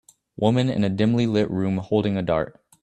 [0.35, 2.59] Woman in a dimly lit room holding a dart